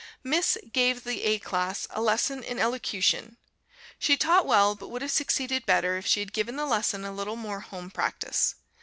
Miss 0.23 0.57
gave 0.73 1.03
the 1.03 1.21
A 1.25 1.37
class 1.37 1.85
a 1.91 2.01
lesson 2.01 2.41
in 2.41 2.57
Elocution. 2.57 3.37
She 3.99 4.17
taught 4.17 4.47
well, 4.47 4.73
but 4.73 4.87
would 4.87 5.03
have 5.03 5.11
succeeded 5.11 5.63
better 5.67 5.95
if 5.95 6.07
she 6.07 6.21
had 6.21 6.33
given 6.33 6.55
the 6.55 6.65
lesson 6.65 7.05
a 7.05 7.11
little 7.11 7.35
more 7.35 7.59
home 7.59 7.91
practice. 7.91 8.55